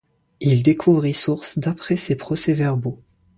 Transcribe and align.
Il 0.39 0.63
découvrit 0.63 1.13
sources 1.13 1.59
d'après 1.59 1.95
ses 1.95 2.15
procès-verbaux. 2.17 3.03